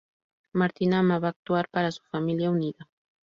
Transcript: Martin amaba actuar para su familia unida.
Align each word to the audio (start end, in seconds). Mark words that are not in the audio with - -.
Martin 0.53 0.93
amaba 0.95 1.27
actuar 1.27 1.69
para 1.69 1.91
su 1.91 2.01
familia 2.05 2.49
unida. 2.49 2.89